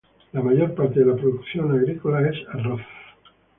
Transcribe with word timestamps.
La 0.33 0.41
mayor 0.41 0.73
parte 0.73 0.99
de 0.99 1.05
la 1.05 1.15
producción 1.15 1.71
agrícola 1.73 2.27
es 2.27 2.35
arroz. 2.49 2.81